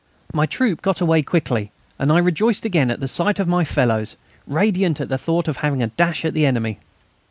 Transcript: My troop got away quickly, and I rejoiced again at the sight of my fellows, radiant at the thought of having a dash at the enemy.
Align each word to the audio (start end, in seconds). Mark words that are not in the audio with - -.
My 0.33 0.47
troop 0.47 0.81
got 0.81 0.99
away 0.99 1.21
quickly, 1.21 1.71
and 1.99 2.11
I 2.11 2.17
rejoiced 2.17 2.65
again 2.65 2.89
at 2.89 3.01
the 3.01 3.07
sight 3.07 3.39
of 3.39 3.47
my 3.47 3.63
fellows, 3.63 4.15
radiant 4.47 4.99
at 4.99 5.09
the 5.09 5.17
thought 5.19 5.47
of 5.47 5.57
having 5.57 5.83
a 5.83 5.89
dash 5.89 6.25
at 6.25 6.33
the 6.33 6.47
enemy. 6.47 6.79